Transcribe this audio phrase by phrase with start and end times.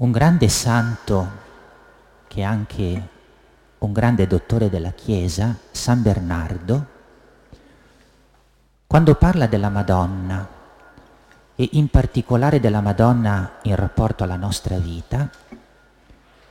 [0.00, 1.30] Un grande santo
[2.26, 3.08] che è anche
[3.80, 6.86] un grande dottore della Chiesa, San Bernardo,
[8.86, 10.48] quando parla della Madonna
[11.54, 15.28] e in particolare della Madonna in rapporto alla nostra vita,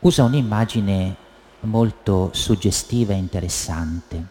[0.02, 1.16] usa un'immagine
[1.61, 4.25] molto suggestiva e interessante,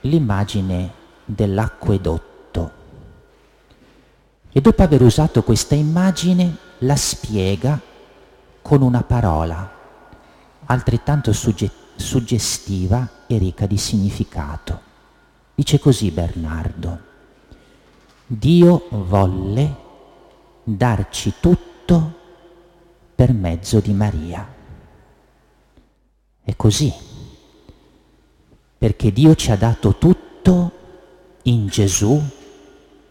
[0.00, 0.90] l'immagine
[1.26, 2.72] dell'acquedotto.
[4.50, 7.80] E dopo aver usato questa immagine la spiega
[8.60, 9.72] con una parola
[10.66, 14.92] altrettanto sugge- suggestiva e ricca di significato.
[15.54, 17.12] Dice così Bernardo,
[18.26, 19.76] Dio volle
[20.64, 22.18] darci tutto
[23.14, 24.52] per mezzo di Maria.
[26.42, 26.92] È così,
[28.76, 30.72] perché Dio ci ha dato tutto
[31.42, 32.20] in Gesù,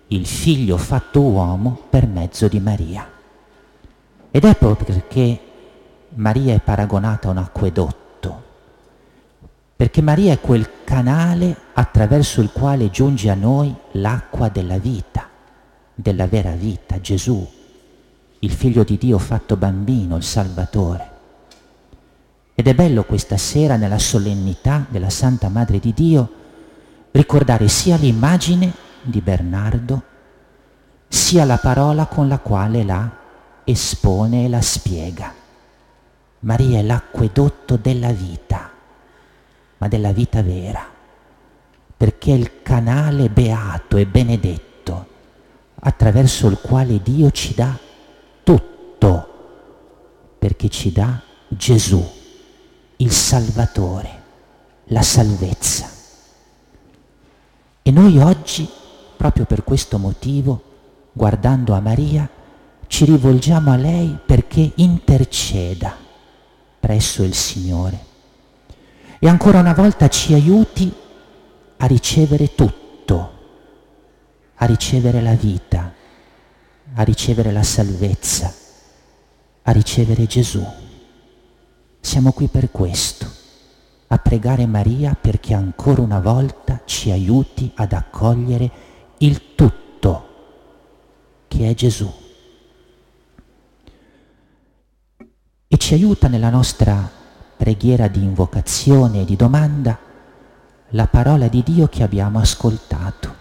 [0.08, 3.22] il figlio fatto uomo per mezzo di Maria.
[4.36, 5.40] Ed è proprio perché
[6.16, 8.44] Maria è paragonata a un acquedotto,
[9.76, 15.30] perché Maria è quel canale attraverso il quale giunge a noi l'acqua della vita,
[15.94, 17.48] della vera vita, Gesù,
[18.40, 21.12] il figlio di Dio fatto bambino, il Salvatore.
[22.56, 26.32] Ed è bello questa sera nella solennità della Santa Madre di Dio
[27.12, 30.02] ricordare sia l'immagine di Bernardo,
[31.08, 33.22] sia la parola con la quale la
[33.66, 35.34] espone e la spiega.
[36.40, 38.72] Maria è l'acquedotto della vita,
[39.78, 40.86] ma della vita vera,
[41.96, 44.72] perché è il canale beato e benedetto
[45.86, 47.78] attraverso il quale Dio ci dà
[48.44, 49.28] tutto,
[50.40, 52.06] perché ci dà Gesù,
[52.98, 54.22] il Salvatore,
[54.86, 55.90] la salvezza.
[57.82, 58.70] E noi oggi,
[59.18, 60.62] proprio per questo motivo,
[61.12, 62.30] guardando a Maria,
[62.94, 65.98] ci rivolgiamo a lei perché interceda
[66.80, 68.06] presso il Signore
[69.18, 70.94] e ancora una volta ci aiuti
[71.78, 73.32] a ricevere tutto,
[74.54, 75.92] a ricevere la vita,
[76.94, 78.54] a ricevere la salvezza,
[79.64, 80.64] a ricevere Gesù.
[82.00, 83.26] Siamo qui per questo,
[84.06, 88.72] a pregare Maria perché ancora una volta ci aiuti ad accogliere
[89.18, 90.28] il tutto
[91.48, 92.22] che è Gesù.
[95.74, 97.10] E ci aiuta nella nostra
[97.58, 99.98] preghiera di invocazione e di domanda
[100.90, 103.36] la parola di Dio che abbiamo ascoltato.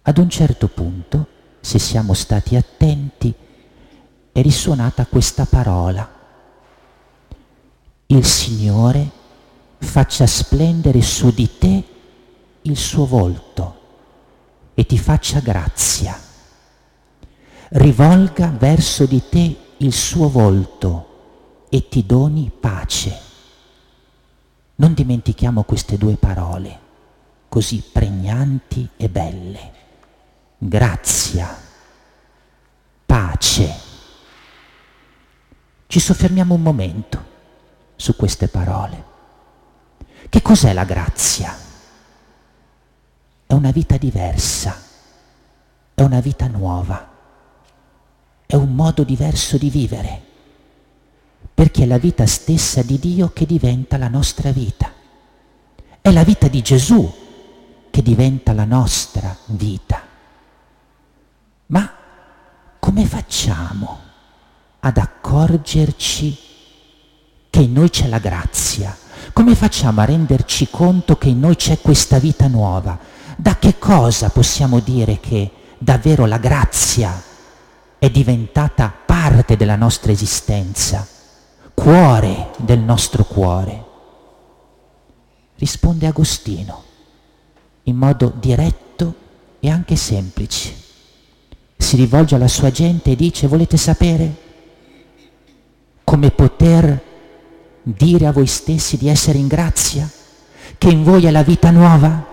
[0.00, 1.26] Ad un certo punto,
[1.60, 3.34] se siamo stati attenti,
[4.32, 6.10] è risuonata questa parola.
[8.06, 9.10] Il Signore
[9.76, 11.84] faccia splendere su di te
[12.62, 13.80] il suo volto
[14.72, 16.18] e ti faccia grazia.
[17.68, 23.20] Rivolga verso di te il suo volto e ti doni pace.
[24.76, 26.80] Non dimentichiamo queste due parole
[27.48, 29.72] così pregnanti e belle.
[30.58, 31.56] Grazia,
[33.06, 33.74] pace.
[35.86, 37.24] Ci soffermiamo un momento
[37.94, 39.04] su queste parole.
[40.28, 41.56] Che cos'è la grazia?
[43.46, 44.76] È una vita diversa,
[45.94, 47.12] è una vita nuova
[48.54, 50.22] è un modo diverso di vivere,
[51.52, 54.92] perché è la vita stessa di Dio che diventa la nostra vita.
[56.00, 57.12] È la vita di Gesù
[57.90, 60.00] che diventa la nostra vita.
[61.66, 61.92] Ma
[62.78, 63.98] come facciamo
[64.78, 66.38] ad accorgerci
[67.50, 68.96] che in noi c'è la grazia?
[69.32, 72.96] Come facciamo a renderci conto che in noi c'è questa vita nuova?
[73.36, 77.32] Da che cosa possiamo dire che davvero la grazia
[78.04, 81.08] è diventata parte della nostra esistenza,
[81.72, 83.84] cuore del nostro cuore.
[85.56, 86.82] Risponde Agostino
[87.84, 89.14] in modo diretto
[89.58, 90.74] e anche semplice.
[91.78, 94.42] Si rivolge alla sua gente e dice, volete sapere
[96.04, 97.02] come poter
[97.82, 100.06] dire a voi stessi di essere in grazia?
[100.76, 102.26] Che in voi è la vita nuova?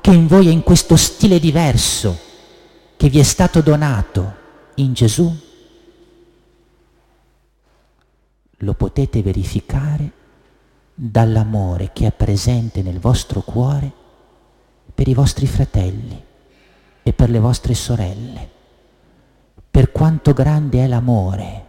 [0.00, 2.16] Che in voi è in questo stile diverso
[2.96, 4.40] che vi è stato donato
[4.76, 5.34] in Gesù
[8.58, 10.10] lo potete verificare
[10.94, 13.90] dall'amore che è presente nel vostro cuore
[14.94, 16.22] per i vostri fratelli
[17.02, 18.50] e per le vostre sorelle.
[19.70, 21.66] Per quanto grande è l'amore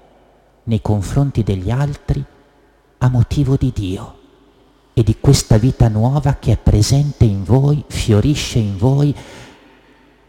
[0.63, 2.23] nei confronti degli altri
[2.99, 4.19] a motivo di Dio
[4.93, 9.15] e di questa vita nuova che è presente in voi, fiorisce in voi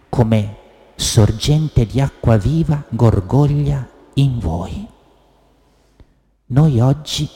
[0.09, 0.63] come
[0.97, 4.87] sorgente di acqua viva gorgoglia in voi.
[6.47, 7.29] Noi oggi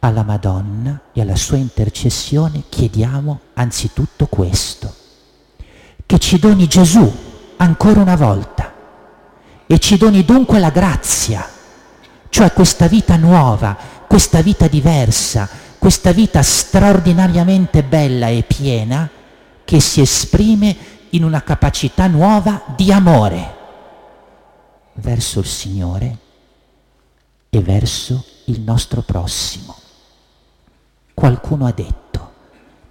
[0.00, 4.94] alla Madonna e alla sua intercessione chiediamo anzitutto questo,
[6.04, 7.10] che ci doni Gesù
[7.56, 8.72] ancora una volta
[9.66, 11.48] e ci doni dunque la grazia,
[12.28, 13.76] cioè questa vita nuova,
[14.06, 15.48] questa vita diversa,
[15.78, 19.08] questa vita straordinariamente bella e piena
[19.64, 20.76] che si esprime
[21.14, 23.62] in una capacità nuova di amore
[24.94, 26.18] verso il Signore
[27.50, 29.76] e verso il nostro prossimo.
[31.14, 32.32] Qualcuno ha detto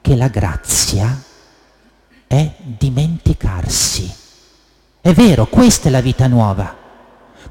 [0.02, 1.22] che la grazia
[2.26, 4.12] è dimenticarsi.
[5.02, 6.74] È vero, questa è la vita nuova,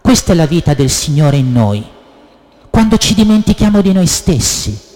[0.00, 1.86] questa è la vita del Signore in noi,
[2.70, 4.90] quando ci dimentichiamo di noi stessi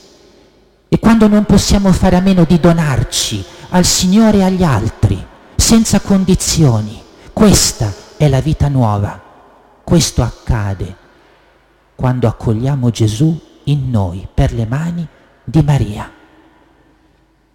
[0.88, 5.34] e quando non possiamo fare a meno di donarci al Signore e agli altri,
[5.66, 7.02] senza condizioni.
[7.32, 9.20] Questa è la vita nuova.
[9.82, 10.96] Questo accade
[11.96, 15.04] quando accogliamo Gesù in noi per le mani
[15.42, 16.08] di Maria.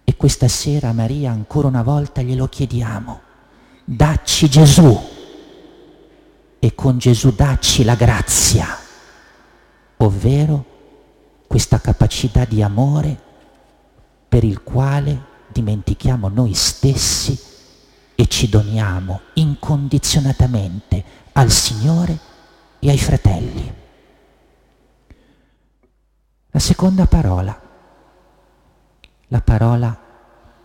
[0.04, 3.20] E questa sera Maria ancora una volta glielo chiediamo,
[3.82, 5.00] dacci Gesù
[6.58, 8.76] e con Gesù dacci la grazia,
[9.96, 10.64] ovvero
[11.46, 13.18] questa capacità di amore
[14.28, 15.18] per il quale
[15.48, 17.51] dimentichiamo noi stessi
[18.22, 22.16] e ci doniamo incondizionatamente al Signore
[22.78, 23.74] e ai fratelli.
[26.52, 27.60] La seconda parola
[29.26, 29.98] la parola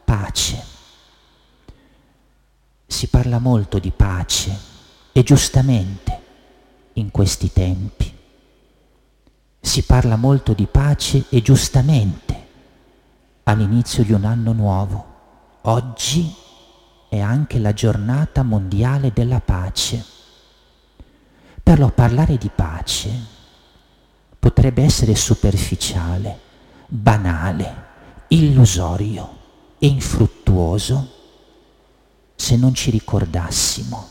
[0.06, 0.64] pace.
[2.86, 4.56] Si parla molto di pace
[5.12, 6.22] e giustamente
[6.94, 8.16] in questi tempi.
[9.60, 12.48] Si parla molto di pace e giustamente
[13.46, 15.16] all'inizio di un anno nuovo.
[15.62, 16.46] Oggi
[17.10, 20.04] è anche la giornata mondiale della pace.
[21.64, 23.10] Però parlare di pace
[24.40, 26.40] potrebbe essere superficiale,
[26.88, 27.86] banale
[28.30, 29.36] illusorio
[29.80, 31.14] e infruttuoso
[32.36, 34.08] se non ci ricordassimo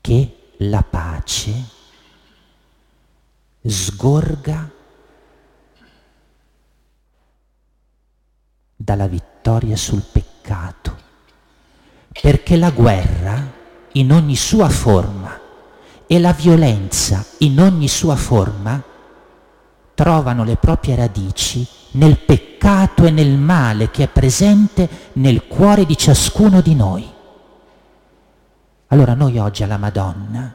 [0.00, 1.52] che la pace
[3.62, 4.70] sgorga
[8.74, 10.37] dalla vittoria sul peccato,
[12.20, 13.56] perché la guerra
[13.92, 15.38] in ogni sua forma
[16.06, 18.82] e la violenza in ogni sua forma
[19.94, 25.96] trovano le proprie radici nel peccato e nel male che è presente nel cuore di
[25.96, 27.12] ciascuno di noi.
[28.88, 30.54] Allora noi oggi alla Madonna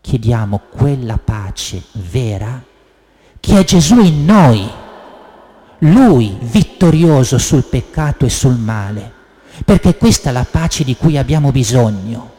[0.00, 2.62] chiediamo quella pace vera
[3.38, 4.70] che è Gesù in noi,
[5.84, 9.12] Lui vittorioso sul peccato e sul male,
[9.64, 12.30] perché questa è la pace di cui abbiamo bisogno,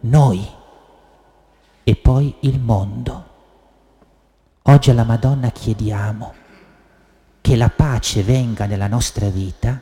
[0.00, 0.46] noi
[1.82, 3.26] e poi il mondo.
[4.62, 6.34] Oggi alla Madonna chiediamo
[7.40, 9.80] che la pace venga nella nostra vita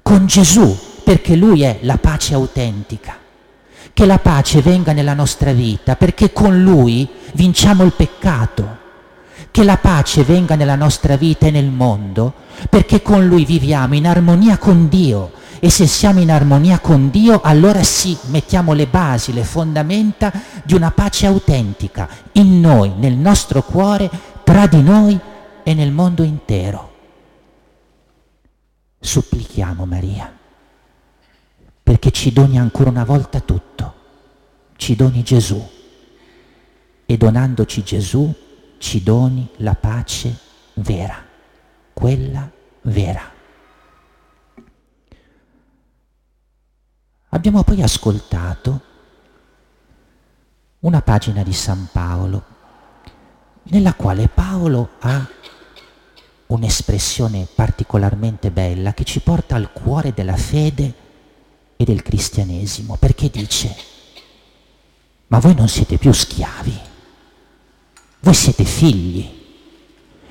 [0.00, 3.16] con Gesù, perché Lui è la pace autentica.
[3.92, 8.84] Che la pace venga nella nostra vita, perché con Lui vinciamo il peccato.
[9.56, 12.34] Che la pace venga nella nostra vita e nel mondo,
[12.68, 15.32] perché con Lui viviamo in armonia con Dio.
[15.60, 20.30] E se siamo in armonia con Dio, allora sì, mettiamo le basi, le fondamenta
[20.62, 24.10] di una pace autentica in noi, nel nostro cuore,
[24.44, 25.18] tra di noi
[25.62, 26.92] e nel mondo intero.
[29.00, 30.30] Supplichiamo Maria
[31.82, 33.94] perché ci doni ancora una volta tutto,
[34.76, 35.66] ci doni Gesù
[37.06, 38.44] e donandoci Gesù
[38.78, 40.36] ci doni la pace
[40.74, 41.22] vera,
[41.92, 42.50] quella
[42.82, 43.32] vera.
[47.30, 48.80] Abbiamo poi ascoltato
[50.80, 52.54] una pagina di San Paolo
[53.64, 55.28] nella quale Paolo ha
[56.46, 60.94] un'espressione particolarmente bella che ci porta al cuore della fede
[61.76, 63.74] e del cristianesimo, perché dice,
[65.26, 66.80] ma voi non siete più schiavi,
[68.26, 69.24] voi siete figli.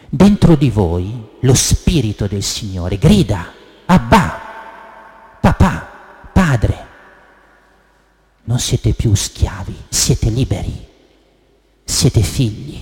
[0.09, 3.53] Dentro di voi lo spirito del Signore grida,
[3.85, 4.41] Abba,
[5.39, 5.89] papà,
[6.33, 6.85] padre.
[8.43, 10.85] Non siete più schiavi, siete liberi,
[11.85, 12.77] siete figli.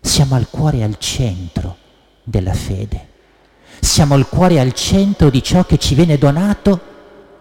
[0.00, 1.76] Siamo al cuore e al centro
[2.24, 3.06] della fede.
[3.78, 6.80] Siamo al cuore e al centro di ciò che ci viene donato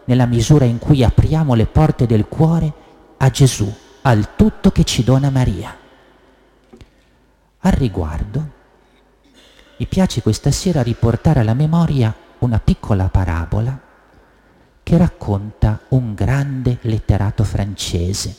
[0.06, 2.72] nella misura in cui apriamo le porte del cuore
[3.18, 5.86] a Gesù, al tutto che ci dona Maria.
[7.60, 8.56] Al riguardo,
[9.78, 13.80] mi piace questa sera riportare alla memoria una piccola parabola
[14.84, 18.36] che racconta un grande letterato francese,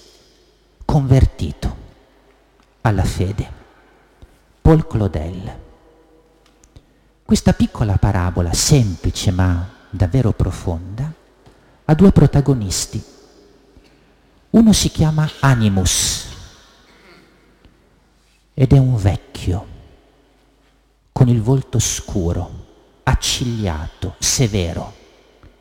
[0.84, 1.76] convertito
[2.82, 3.50] alla fede,
[4.62, 5.58] Paul Claudel.
[7.24, 11.12] Questa piccola parabola, semplice ma davvero profonda,
[11.84, 13.02] ha due protagonisti.
[14.50, 16.27] Uno si chiama Animus
[18.60, 19.66] ed è un vecchio
[21.12, 22.64] con il volto scuro,
[23.04, 24.94] accigliato, severo,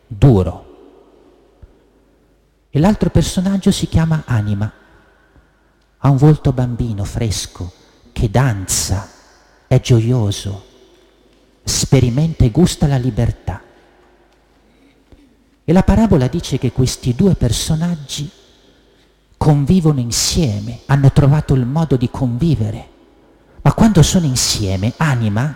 [0.07, 0.65] duro.
[2.71, 4.73] E l'altro personaggio si chiama Anima,
[5.99, 7.71] ha un volto bambino fresco
[8.11, 9.07] che danza,
[9.67, 10.65] è gioioso,
[11.63, 13.61] sperimenta e gusta la libertà.
[15.63, 18.27] E la parabola dice che questi due personaggi
[19.37, 22.89] convivono insieme, hanno trovato il modo di convivere,
[23.61, 25.55] ma quando sono insieme, anima,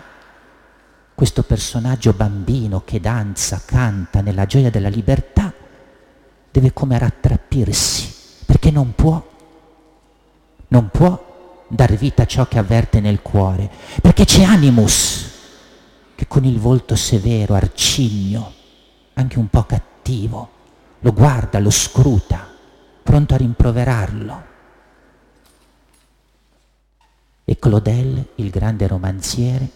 [1.14, 5.52] questo personaggio bambino che danza, canta nella gioia della libertà,
[6.50, 9.30] deve come rattrappirsi, perché non può,
[10.68, 13.70] non può dar vita a ciò che avverte nel cuore,
[14.00, 15.30] perché c'è animus
[16.14, 18.52] che con il volto severo, arcigno,
[19.14, 20.50] anche un po' cattivo,
[21.00, 22.51] lo guarda, lo scruta,
[23.02, 24.50] pronto a rimproverarlo.
[27.44, 29.68] E Claudel, il grande romanziere,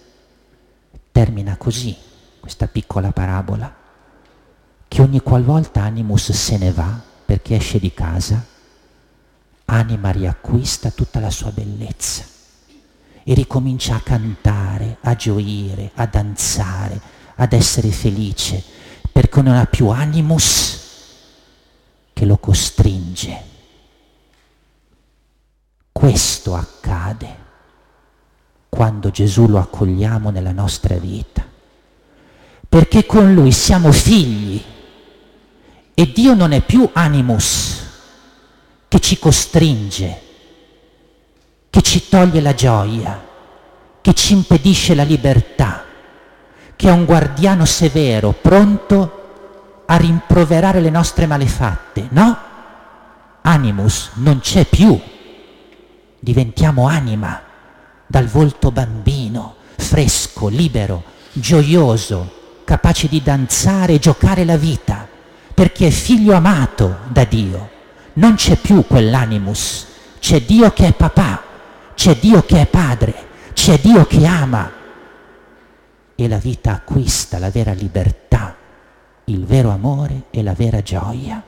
[1.13, 1.97] termina così
[2.41, 3.75] questa piccola parabola,
[4.87, 8.45] che ogni qualvolta Animus se ne va perché esce di casa,
[9.69, 12.25] Anima riacquista tutta la sua bellezza
[13.25, 17.01] e ricomincia a cantare, a gioire, a danzare,
[17.35, 18.63] ad essere felice,
[19.11, 20.86] perché non ha più animus
[22.17, 23.43] che lo costringe.
[25.93, 27.45] Questo accade
[28.71, 31.45] quando Gesù lo accogliamo nella nostra vita,
[32.67, 34.63] perché con lui siamo figli
[35.93, 37.85] e Dio non è più animus
[38.89, 40.21] che ci costringe,
[41.69, 43.27] che ci toglie la gioia,
[44.01, 45.85] che ci impedisce la libertà
[46.77, 49.16] che è un guardiano severo, pronto
[49.87, 52.09] a rimproverare le nostre malefatte.
[52.11, 52.37] No,
[53.43, 54.99] animus non c'è più.
[56.19, 57.41] Diventiamo anima
[58.07, 61.03] dal volto bambino, fresco, libero,
[61.33, 65.07] gioioso, capace di danzare e giocare la vita,
[65.55, 67.71] perché è figlio amato da Dio.
[68.15, 69.87] Non c'è più quell'animus,
[70.19, 71.43] c'è Dio che è papà,
[71.95, 73.15] c'è Dio che è padre,
[73.53, 74.73] c'è Dio che ama,
[76.19, 78.26] e la vita acquista la vera libertà,
[79.27, 81.43] il vero amore e la vera gioia.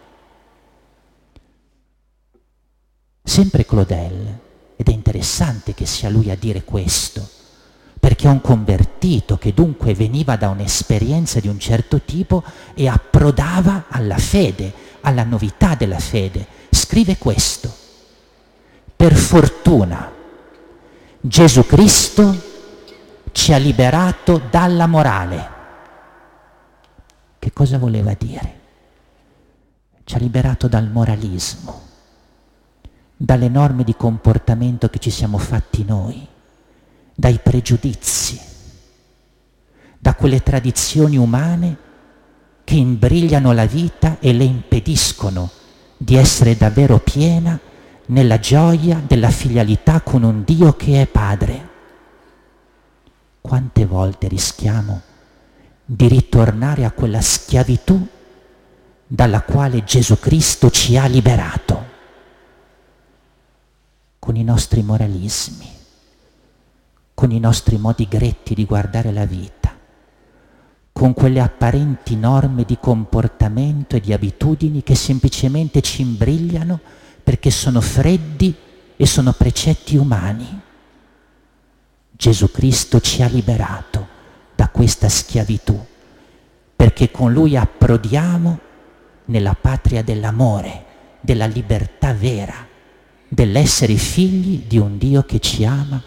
[3.22, 4.38] Sempre Claudel,
[4.76, 7.28] ed è interessante che sia lui a dire questo,
[8.00, 12.42] perché è un convertito che dunque veniva da un'esperienza di un certo tipo
[12.74, 16.46] e approdava alla fede, alla novità della fede.
[16.70, 17.72] Scrive questo.
[18.96, 20.12] Per fortuna
[21.20, 22.42] Gesù Cristo
[23.32, 25.57] ci ha liberato dalla morale.
[27.48, 28.60] Che cosa voleva dire?
[30.04, 31.80] Ci ha liberato dal moralismo,
[33.16, 36.28] dalle norme di comportamento che ci siamo fatti noi,
[37.14, 38.38] dai pregiudizi,
[39.98, 41.76] da quelle tradizioni umane
[42.64, 45.48] che imbrigliano la vita e le impediscono
[45.96, 47.58] di essere davvero piena
[48.08, 51.68] nella gioia della filialità con un Dio che è Padre.
[53.40, 55.00] Quante volte rischiamo
[55.90, 58.06] di ritornare a quella schiavitù
[59.06, 61.86] dalla quale Gesù Cristo ci ha liberato
[64.18, 65.66] con i nostri moralismi,
[67.14, 69.74] con i nostri modi gretti di guardare la vita,
[70.92, 76.78] con quelle apparenti norme di comportamento e di abitudini che semplicemente ci imbrigliano
[77.24, 78.54] perché sono freddi
[78.94, 80.60] e sono precetti umani.
[82.10, 84.07] Gesù Cristo ci ha liberato
[84.58, 85.78] da questa schiavitù,
[86.74, 88.58] perché con Lui approdiamo
[89.26, 90.84] nella patria dell'amore,
[91.20, 92.66] della libertà vera,
[93.28, 96.02] dell'essere figli di un Dio che ci ama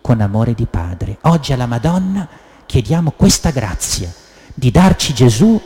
[0.00, 1.18] con amore di Padre.
[1.22, 2.28] Oggi alla Madonna
[2.64, 4.08] chiediamo questa grazia
[4.54, 5.60] di darci Gesù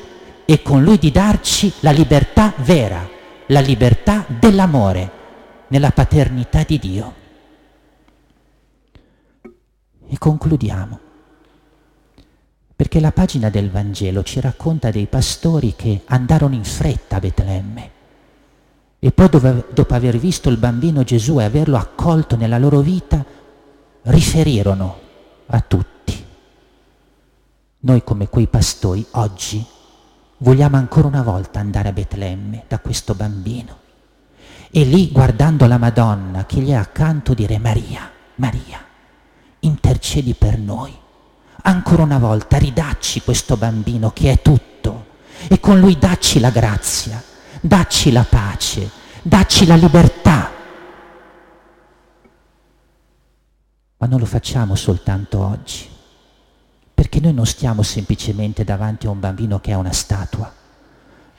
[0.46, 3.06] e con Lui di darci la libertà vera,
[3.48, 5.10] la libertà dell'amore
[5.68, 7.14] nella paternità di Dio.
[10.08, 11.08] E concludiamo.
[12.80, 17.90] Perché la pagina del Vangelo ci racconta dei pastori che andarono in fretta a Betlemme
[18.98, 23.22] e poi dopo aver visto il bambino Gesù e averlo accolto nella loro vita,
[24.04, 24.98] riferirono
[25.48, 26.24] a tutti.
[27.80, 29.62] Noi come quei pastori oggi
[30.38, 33.76] vogliamo ancora una volta andare a Betlemme da questo bambino
[34.70, 38.82] E lì, guardando la Madonna che gli è accanto, dire Maria, Maria,
[39.58, 41.08] intercedi per noi.
[41.62, 45.06] Ancora una volta ridacci questo bambino che è tutto
[45.48, 47.22] e con lui dacci la grazia,
[47.60, 48.90] dacci la pace,
[49.22, 50.50] dacci la libertà.
[53.98, 55.86] Ma non lo facciamo soltanto oggi,
[56.94, 60.50] perché noi non stiamo semplicemente davanti a un bambino che è una statua.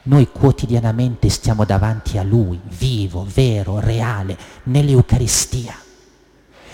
[0.04, 5.76] Noi quotidianamente stiamo davanti a Lui, vivo, vero, reale, nell'Eucaristia.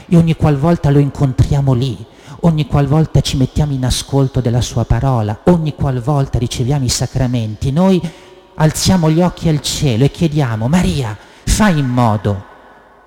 [0.05, 2.05] E ogni qualvolta lo incontriamo lì,
[2.41, 8.01] ogni qualvolta ci mettiamo in ascolto della Sua parola, ogni qualvolta riceviamo i sacramenti, noi
[8.55, 12.55] alziamo gli occhi al cielo e chiediamo, Maria, fai in modo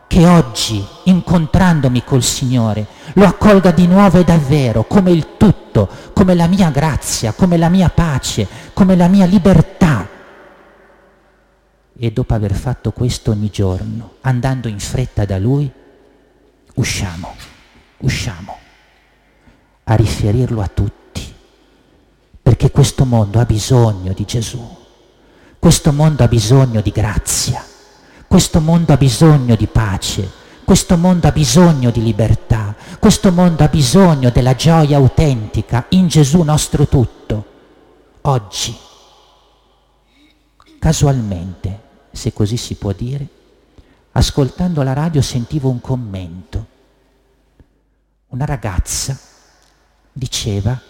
[0.06, 6.34] che oggi, incontrandomi col Signore, lo accolga di nuovo e davvero come il tutto, come
[6.34, 10.08] la mia grazia, come la mia pace, come la mia libertà.
[11.96, 15.70] E dopo aver fatto questo ogni giorno, andando in fretta da Lui,
[16.74, 17.34] usciamo,
[17.98, 18.59] usciamo
[19.90, 21.34] a riferirlo a tutti,
[22.40, 24.64] perché questo mondo ha bisogno di Gesù,
[25.58, 27.64] questo mondo ha bisogno di grazia.
[28.26, 30.30] Questo mondo ha bisogno di pace,
[30.64, 36.42] questo mondo ha bisogno di libertà, questo mondo ha bisogno della gioia autentica in Gesù
[36.42, 37.46] nostro tutto.
[38.20, 38.76] Oggi,
[40.78, 41.80] casualmente,
[42.12, 43.26] se così si può dire,
[44.12, 46.66] ascoltando la radio sentivo un commento.
[48.28, 49.29] Una ragazza
[50.12, 50.80] diceva,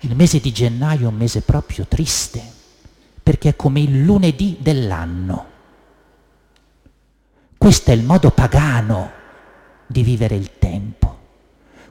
[0.00, 2.42] il mese di gennaio è un mese proprio triste,
[3.22, 5.52] perché è come il lunedì dell'anno
[7.64, 9.10] questo è il modo pagano
[9.86, 11.18] di vivere il tempo.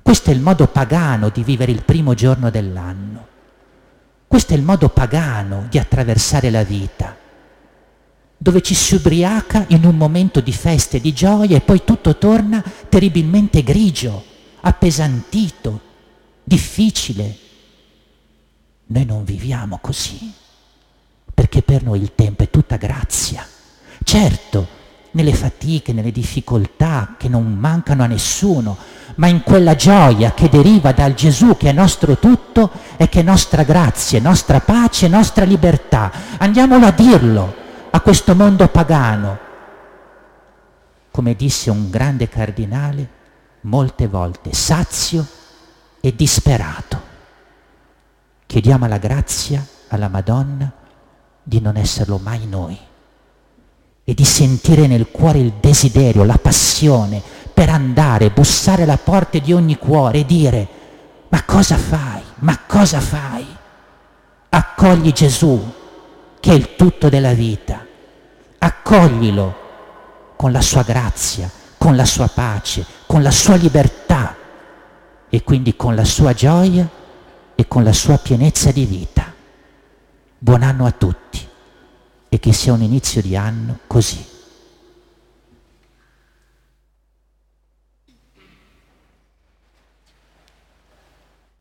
[0.03, 3.27] Questo è il modo pagano di vivere il primo giorno dell'anno.
[4.27, 7.17] Questo è il modo pagano di attraversare la vita,
[8.37, 12.17] dove ci si ubriaca in un momento di festa e di gioia e poi tutto
[12.19, 14.23] torna terribilmente grigio,
[14.61, 15.81] appesantito,
[16.43, 17.37] difficile.
[18.85, 20.31] Noi non viviamo così,
[21.33, 23.45] perché per noi il tempo è tutta grazia.
[24.03, 24.67] Certo,
[25.11, 28.77] nelle fatiche, nelle difficoltà che non mancano a nessuno,
[29.15, 33.23] ma in quella gioia che deriva dal Gesù che è nostro tutto e che è
[33.23, 36.11] nostra grazia, nostra pace, nostra libertà.
[36.37, 37.55] Andiamolo a dirlo
[37.89, 39.39] a questo mondo pagano.
[41.11, 43.09] Come disse un grande cardinale
[43.61, 45.25] molte volte, sazio
[46.05, 47.01] e disperato.
[48.45, 50.69] Chiediamo la grazia alla Madonna
[51.41, 52.77] di non esserlo mai noi
[54.03, 57.21] e di sentire nel cuore il desiderio, la passione
[57.53, 60.67] per andare, bussare alla porta di ogni cuore e dire,
[61.29, 62.21] ma cosa fai?
[62.39, 63.45] Ma cosa fai?
[64.49, 65.73] Accogli Gesù,
[66.41, 67.85] che è il tutto della vita.
[68.57, 69.55] Accoglilo
[70.35, 74.02] con la sua grazia, con la sua pace, con la sua libertà
[75.33, 76.87] e quindi con la sua gioia
[77.55, 79.33] e con la sua pienezza di vita.
[80.37, 81.43] Buon anno a tutti
[82.29, 84.23] e che sia un inizio di anno così.